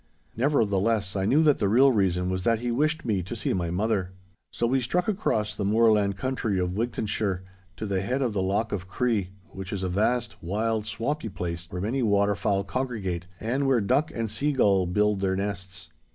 [0.35, 3.69] Nevertheless, I knew that the real reason was that he wished me to see my
[3.69, 4.13] mother.
[4.51, 7.43] So we struck across the moorland country of Wigtonshire
[7.77, 11.67] to the head of the Loch of Cree, which is a vast, wild, swampy place
[11.69, 15.91] where many waterfowl congregate, and where duck and seagull build their nests.